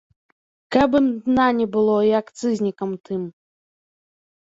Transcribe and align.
Каб 0.75 0.89
ім 0.99 1.07
дна 1.27 1.45
не 1.59 1.67
было 1.77 1.97
і 2.09 2.11
акцызнікам 2.23 2.99
тым! 3.07 3.21